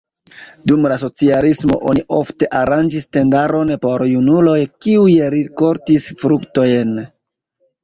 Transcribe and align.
Dum 0.69 0.85
la 0.91 0.95
socialismo 1.01 1.77
oni 1.91 2.03
ofte 2.21 2.49
aranĝis 2.61 3.05
tendaron 3.19 3.75
por 3.85 4.05
junuloj, 4.15 4.57
kiuj 4.87 5.15
rikoltis 5.37 6.11
fruktojn. 6.25 6.99